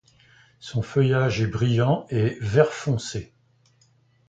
Son 0.59 0.81
feuillage 0.81 1.41
est 1.41 1.45
brillant 1.47 2.07
et 2.09 2.35
vert-foncé. 2.41 3.35